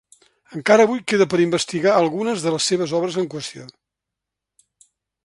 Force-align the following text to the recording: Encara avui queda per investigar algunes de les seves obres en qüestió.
Encara 0.59 0.85
avui 0.87 1.01
queda 1.11 1.27
per 1.33 1.39
investigar 1.43 1.93
algunes 1.97 2.45
de 2.47 2.53
les 2.57 2.71
seves 2.71 2.97
obres 3.01 3.19
en 3.25 3.29
qüestió. 3.35 3.67